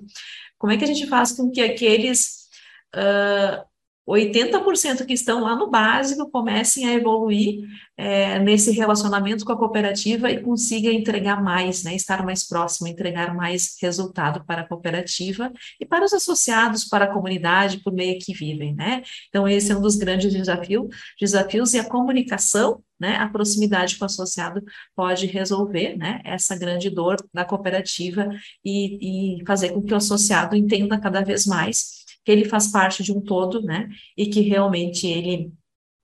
[0.60, 2.50] como é que a gente faz com que aqueles
[2.96, 3.67] uh,
[4.08, 10.32] 80% que estão lá no básico comecem a evoluir é, nesse relacionamento com a cooperativa
[10.32, 15.86] e consiga entregar mais, né, estar mais próximo, entregar mais resultado para a cooperativa e
[15.86, 19.04] para os associados, para a comunidade, por meio que vivem, né?
[19.28, 20.88] Então, esse é um dos grandes desafios,
[21.20, 24.64] desafios e a comunicação, né, a proximidade com o associado
[24.96, 28.30] pode resolver, né, essa grande dor da cooperativa
[28.64, 33.02] e, e fazer com que o associado entenda cada vez mais que ele faz parte
[33.02, 33.88] de um todo, né?
[34.18, 35.54] E que realmente ele,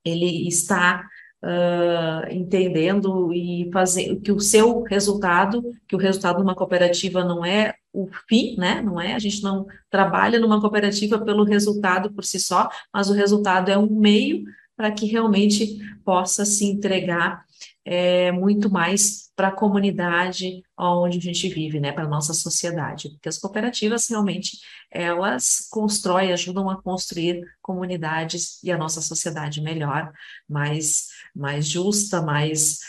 [0.05, 1.05] ele está
[1.43, 7.43] uh, entendendo e fazendo que o seu resultado, que o resultado de uma cooperativa não
[7.43, 8.81] é o fim, né?
[8.81, 13.13] Não é, a gente não trabalha numa cooperativa pelo resultado por si só, mas o
[13.13, 14.45] resultado é um meio
[14.77, 17.43] para que realmente possa se entregar
[17.85, 23.09] é, muito mais para a comunidade onde a gente vive, né, para a nossa sociedade,
[23.09, 24.57] porque as cooperativas realmente
[24.91, 30.11] elas constroem, ajudam a construir comunidades e a nossa sociedade melhor,
[30.47, 32.79] mais, mais justa, mais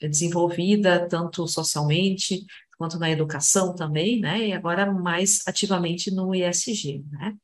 [0.00, 2.44] desenvolvida, tanto socialmente
[2.76, 7.34] quanto na educação também, né, e agora mais ativamente no ISG, né.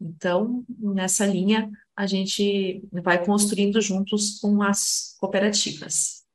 [0.00, 6.26] Então, nessa linha, a gente vai construindo juntos com as cooperativas.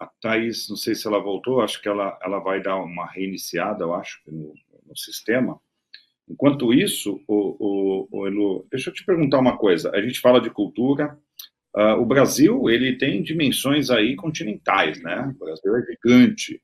[0.00, 3.84] A Thais, não sei se ela voltou, acho que ela, ela vai dar uma reiniciada,
[3.84, 4.54] eu acho, no,
[4.86, 5.60] no sistema.
[6.26, 9.90] Enquanto isso, o, o, o Elu, deixa eu te perguntar uma coisa.
[9.90, 11.18] A gente fala de cultura,
[11.76, 15.30] uh, o Brasil ele tem dimensões aí continentais, né?
[15.36, 16.62] O Brasil é gigante.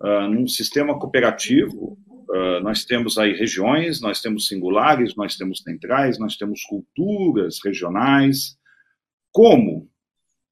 [0.00, 1.98] Uh, num sistema cooperativo,
[2.34, 8.56] uh, nós temos aí regiões, nós temos singulares, nós temos centrais, nós temos culturas regionais.
[9.32, 9.88] Como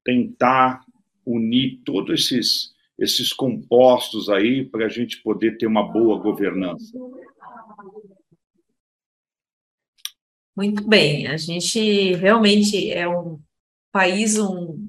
[0.03, 0.81] tentar
[1.25, 6.97] unir todos esses, esses compostos aí para a gente poder ter uma boa governança?
[10.55, 13.39] Muito bem, a gente realmente é um
[13.91, 14.87] país, um,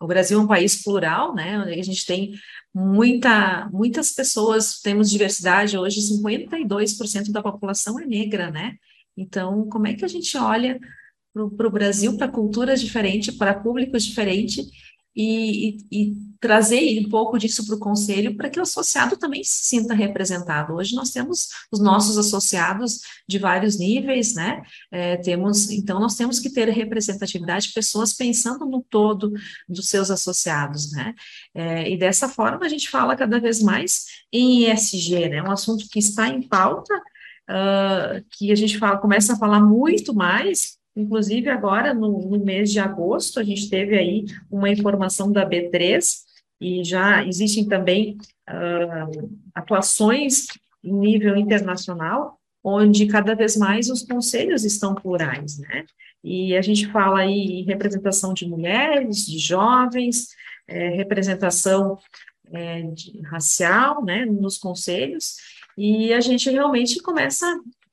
[0.00, 1.56] o Brasil é um país plural, né?
[1.56, 2.32] A gente tem
[2.74, 8.74] muita, muitas pessoas, temos diversidade, hoje 52% da população é negra, né?
[9.16, 10.78] Então, como é que a gente olha
[11.56, 14.66] para o Brasil, para culturas diferentes, para públicos diferentes,
[15.16, 19.42] e, e, e, trazer um pouco disso para o conselho para que o associado também
[19.42, 20.74] se sinta representado.
[20.74, 24.62] Hoje nós temos os nossos associados de vários níveis, né?
[24.92, 29.32] É, temos, então nós temos que ter representatividade, pessoas pensando no todo
[29.66, 31.14] dos seus associados, né?
[31.54, 35.42] É, e dessa forma a gente fala cada vez mais em ESG, né?
[35.42, 36.94] Um assunto que está em pauta,
[37.50, 42.72] uh, que a gente fala, começa a falar muito mais, Inclusive, agora, no, no, mês
[42.72, 46.24] de agosto, a gente teve aí uma informação da B3,
[46.60, 48.16] e já existem também
[48.48, 50.46] uh, atuações
[50.82, 55.84] em nível internacional, onde cada vez mais os conselhos estão plurais, né?
[56.24, 60.28] E a gente fala aí em representação de mulheres, de jovens,
[60.66, 61.98] é, representação
[62.50, 65.36] é, de, racial, né, nos conselhos,
[65.78, 67.46] e a gente realmente começa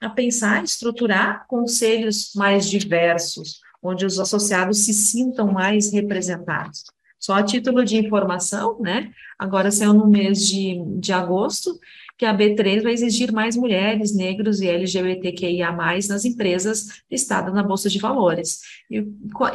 [0.04, 6.84] a pensar, estruturar conselhos mais diversos, onde os associados se sintam mais representados.
[7.20, 9.12] Só a título de informação, né?
[9.40, 11.80] Agora saiu no mês de, de agosto
[12.18, 17.90] que a B3 vai exigir mais mulheres, negros e LGBTQIA+, nas empresas listadas na Bolsa
[17.90, 18.60] de Valores.
[18.92, 19.00] E,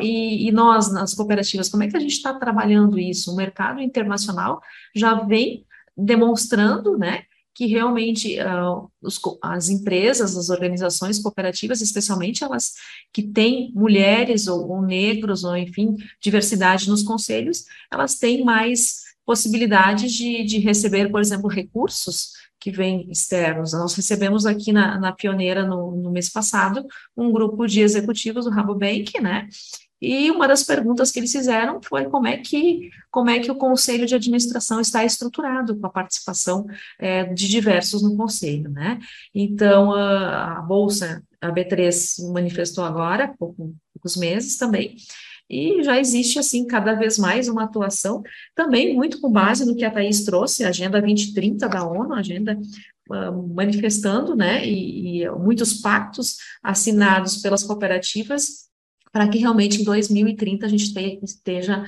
[0.00, 3.32] e, e nós, nas cooperativas, como é que a gente está trabalhando isso?
[3.32, 4.60] O mercado internacional
[4.94, 5.64] já vem
[5.96, 7.22] demonstrando, né,
[7.58, 12.74] que realmente uh, os, as empresas, as organizações cooperativas, especialmente elas
[13.12, 20.12] que têm mulheres ou, ou, negros, ou enfim, diversidade nos conselhos, elas têm mais possibilidades
[20.12, 22.28] de, de receber, por exemplo, recursos
[22.60, 23.72] que vêm externos.
[23.72, 26.86] Nós recebemos aqui na, na Pioneira, no, no mês passado,
[27.16, 29.48] um grupo de executivos do Rabobank, né,
[30.00, 33.56] e uma das perguntas que eles fizeram foi como é que, como é que o
[33.56, 36.66] conselho de administração está estruturado com a participação
[36.98, 39.00] é, de diversos no conselho, né?
[39.34, 44.96] Então, a, a Bolsa, a B3 manifestou agora, há pouco, poucos meses também,
[45.50, 48.22] e já existe, assim, cada vez mais uma atuação,
[48.54, 52.56] também muito com base no que a Thaís trouxe, a Agenda 2030 da ONU, agenda
[53.10, 58.67] uh, manifestando, né, e, e muitos pactos assinados pelas cooperativas
[59.12, 60.92] para que realmente em 2030 a gente
[61.22, 61.84] esteja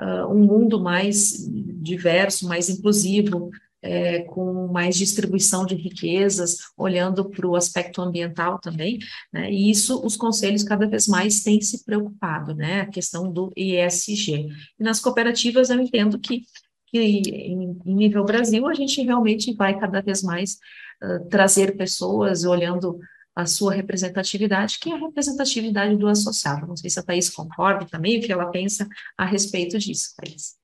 [0.00, 1.46] uh, um mundo mais
[1.80, 3.50] diverso, mais inclusivo,
[3.84, 8.98] é, com mais distribuição de riquezas, olhando para o aspecto ambiental também,
[9.30, 13.52] né, e isso os conselhos cada vez mais têm se preocupado, né, a questão do
[13.54, 14.48] ESG.
[14.80, 16.44] E nas cooperativas eu entendo que,
[16.86, 20.56] que em, em nível Brasil a gente realmente vai cada vez mais
[21.02, 22.98] uh, trazer pessoas olhando
[23.34, 26.66] a sua representatividade, que é a representatividade do associado.
[26.66, 30.56] Não sei se a Thais concorda também, o que ela pensa a respeito disso, Thais.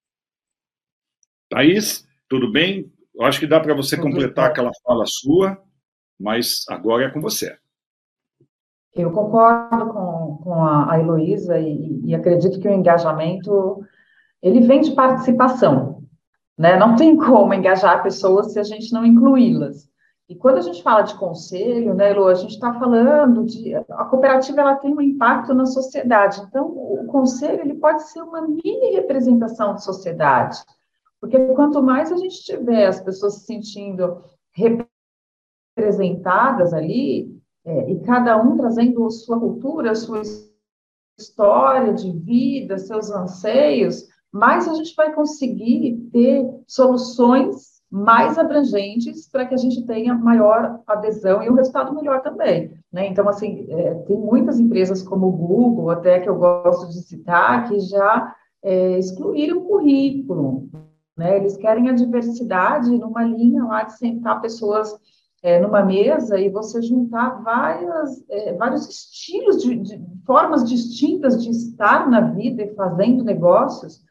[1.48, 2.92] Thaís, tudo bem?
[3.14, 4.52] Eu acho que dá para você tudo completar bem.
[4.52, 5.60] aquela fala sua,
[6.18, 7.58] mas agora é com você.
[8.94, 13.84] Eu concordo com, com a, a Heloísa e, e acredito que o engajamento,
[14.42, 16.04] ele vem de participação,
[16.58, 16.76] né?
[16.76, 19.88] Não tem como engajar pessoas se a gente não incluí-las.
[20.30, 24.04] E quando a gente fala de conselho, né, Elo, a gente está falando de a
[24.04, 26.40] cooperativa ela tem um impacto na sociedade.
[26.42, 30.56] Então, o conselho ele pode ser uma mini representação de sociedade,
[31.20, 34.22] porque quanto mais a gente tiver as pessoas se sentindo
[35.76, 40.22] representadas ali, é, e cada um trazendo sua cultura, sua
[41.18, 49.44] história de vida, seus anseios, mais a gente vai conseguir ter soluções mais abrangentes para
[49.44, 52.72] que a gente tenha maior adesão e um resultado melhor também.
[52.92, 53.08] Né?
[53.08, 57.68] Então, assim, é, tem muitas empresas como o Google, até que eu gosto de citar,
[57.68, 60.68] que já é, excluíram o currículo.
[61.16, 61.38] Né?
[61.38, 64.96] Eles querem a diversidade numa linha lá de sentar pessoas
[65.42, 71.50] é, numa mesa e você juntar várias, é, vários estilos, de, de, formas distintas de
[71.50, 74.02] estar na vida e fazendo negócios,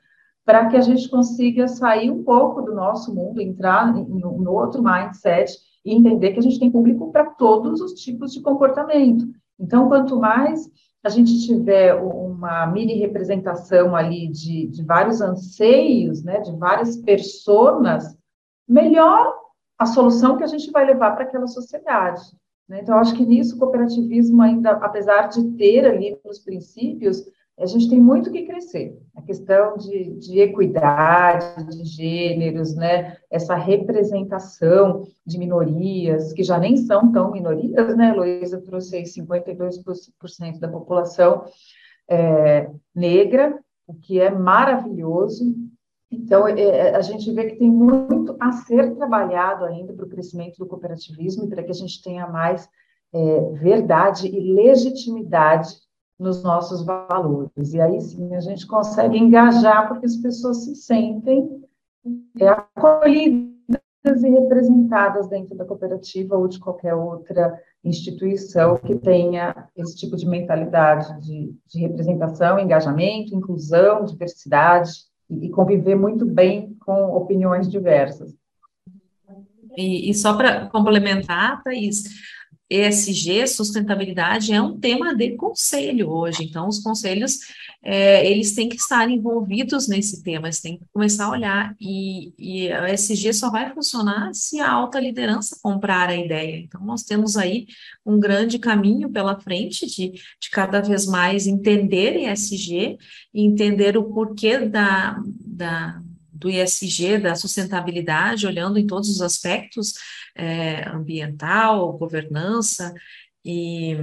[0.50, 5.56] para que a gente consiga sair um pouco do nosso mundo, entrar no outro mindset
[5.86, 9.28] e entender que a gente tem público para todos os tipos de comportamento.
[9.60, 10.68] Então, quanto mais
[11.04, 18.18] a gente tiver uma mini representação ali de, de vários anseios, né, de várias personas,
[18.68, 19.32] melhor
[19.78, 22.24] a solução que a gente vai levar para aquela sociedade.
[22.68, 22.80] Né?
[22.82, 27.24] Então, acho que nisso o cooperativismo ainda, apesar de ter ali os princípios,
[27.60, 28.97] a gente tem muito que crescer.
[29.14, 33.18] A questão de, de, equidade, de gêneros, né?
[33.30, 38.14] essa representação de minorias, que já nem são tão minorias, né?
[38.14, 41.43] Luísa trouxe aí 52% da população
[42.10, 45.53] é, negra, o que é maravilhoso.
[46.10, 50.10] Então, é, é, a gente vê que tem muito a ser trabalhado ainda para o
[50.10, 52.70] crescimento do cooperativismo e para que a gente tenha mais
[53.14, 55.89] é, verdade e legitimidade
[56.20, 57.74] nos nossos valores.
[57.74, 61.63] E aí sim a gente consegue engajar, porque as pessoas se sentem
[62.39, 69.95] é, acolhidas e representadas dentro da cooperativa ou de qualquer outra instituição que tenha esse
[69.95, 74.91] tipo de mentalidade de, de representação, engajamento, inclusão, diversidade
[75.30, 78.36] e, e conviver muito bem com opiniões diversas.
[79.78, 82.03] E, e só para complementar, Thaís,
[82.70, 86.43] ESG, sustentabilidade, é um tema de conselho hoje.
[86.43, 87.39] Então, os conselhos,
[87.82, 91.76] é, eles têm que estar envolvidos nesse tema, eles têm que começar a olhar.
[91.80, 96.57] E, e a ESG só vai funcionar se a alta liderança comprar a ideia.
[96.57, 97.65] Então, nós temos aí
[98.05, 102.97] um grande caminho pela frente de, de cada vez mais entender ESG
[103.34, 106.01] entender o porquê da, da
[106.40, 109.94] do ESG, da sustentabilidade, olhando em todos os aspectos
[110.36, 112.94] é, ambiental, governança
[113.44, 113.96] e,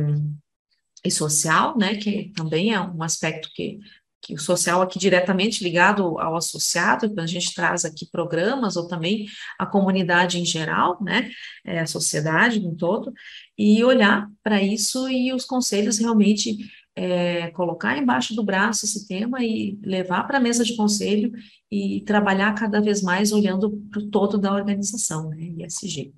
[1.02, 3.78] e social, né, que também é um aspecto que,
[4.20, 8.86] que o social aqui diretamente ligado ao associado, que a gente traz aqui programas, ou
[8.86, 9.26] também
[9.58, 11.30] a comunidade em geral, né,
[11.64, 13.14] é, a sociedade em todo,
[13.56, 16.58] e olhar para isso e os conselhos realmente
[16.96, 21.30] é, colocar embaixo do braço esse tema e levar para a mesa de conselho
[21.70, 26.14] e trabalhar cada vez mais olhando para o todo da organização, né, ISG.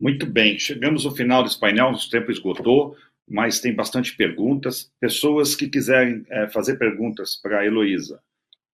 [0.00, 2.96] Muito bem, chegamos ao final desse painel, o tempo esgotou,
[3.28, 4.92] mas tem bastante perguntas.
[5.00, 8.22] Pessoas que quiserem é, fazer perguntas para a Heloísa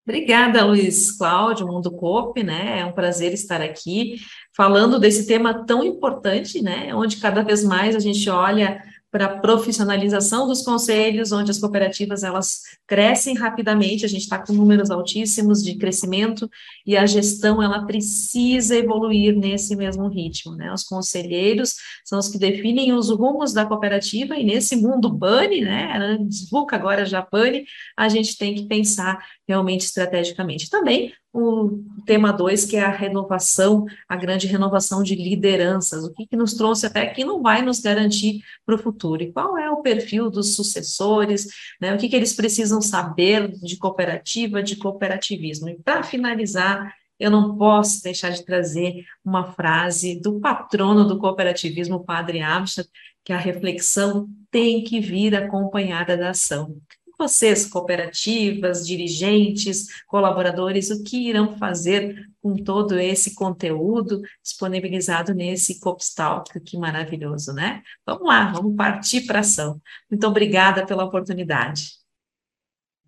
[0.03, 2.79] Obrigada, Luiz Cláudio, Mundo Coop, né?
[2.79, 4.15] É um prazer estar aqui
[4.57, 6.95] falando desse tema tão importante, né?
[6.95, 8.81] Onde cada vez mais a gente olha
[9.15, 14.51] para a profissionalização dos conselhos, onde as cooperativas elas crescem rapidamente, a gente está com
[14.51, 16.49] números altíssimos de crescimento
[16.85, 20.69] e a gestão ela precisa evoluir nesse mesmo ritmo, né?
[20.73, 26.17] Os conselheiros são os que definem os rumos da cooperativa e nesse mundo BANI, né?
[26.51, 27.63] VUCA agora já BANI,
[27.95, 30.69] a gente tem que pensar realmente estrategicamente.
[30.69, 36.25] Também o tema 2, que é a renovação, a grande renovação de lideranças, o que,
[36.25, 39.69] que nos trouxe até aqui não vai nos garantir para o futuro, e qual é
[39.69, 41.47] o perfil dos sucessores,
[41.81, 45.67] né, o que, que eles precisam saber de cooperativa, de cooperativismo.
[45.67, 51.97] E para finalizar, eu não posso deixar de trazer uma frase do patrono do cooperativismo,
[51.97, 52.91] o padre Amsterdam,
[53.25, 56.77] que a reflexão tem que vir acompanhada da ação
[57.17, 66.59] vocês, cooperativas, dirigentes, colaboradores, o que irão fazer com todo esse conteúdo disponibilizado nesse Copstalk,
[66.59, 67.81] que maravilhoso, né?
[68.05, 69.81] Vamos lá, vamos partir para a ação.
[70.09, 71.91] Muito obrigada pela oportunidade.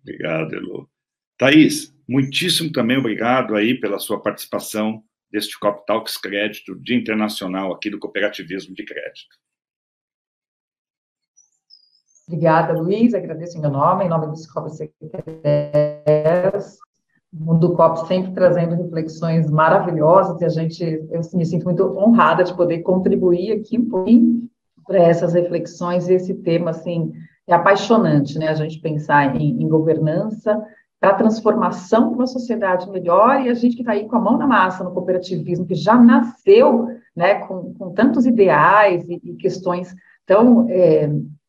[0.02, 0.90] Obrigado, Elo.
[1.36, 7.90] Thaís, muitíssimo também obrigado aí pela sua participação deste Cop Talks Crédito, Dia Internacional aqui
[7.90, 9.36] do Cooperativismo de Crédito.
[12.28, 13.14] Obrigada, Luiz.
[13.14, 16.76] Agradeço em meu nome, em nome do Cicobi Secretárias.
[17.32, 22.44] O Mundo Cop sempre trazendo reflexões maravilhosas e a gente, eu me sinto muito honrada
[22.44, 24.46] de poder contribuir aqui um pouquinho
[24.86, 27.12] para essas reflexões e esse tema, assim,
[27.46, 28.48] é apaixonante, né?
[28.48, 30.62] A gente pensar em, em governança,
[31.00, 34.20] para a transformação de uma sociedade melhor, e a gente que está aí com a
[34.20, 39.34] mão na massa no cooperativismo, que já nasceu né, com, com tantos ideais e, e
[39.36, 39.94] questões
[40.26, 41.08] tão é,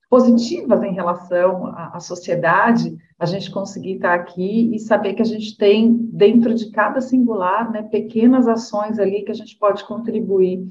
[0.09, 5.25] positivas em relação à, à, sociedade, a gente conseguir estar aqui e saber que a
[5.25, 10.67] gente tem, dentro de cada singular, né, pequenas ações ali que a gente pode contribuir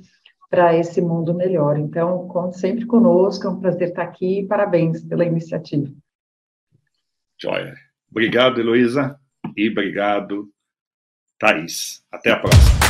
[0.50, 1.78] para esse mundo melhor.
[1.78, 5.88] Então, conte sempre conosco, é um prazer estar aqui e parabéns pela iniciativa.
[7.40, 7.74] Joia.
[8.10, 9.20] Obrigado, Heloísa,
[9.56, 10.48] e obrigado,
[11.38, 12.02] Thaís.
[12.10, 12.87] Até a próxima.